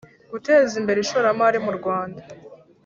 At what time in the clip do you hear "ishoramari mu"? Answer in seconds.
1.01-1.71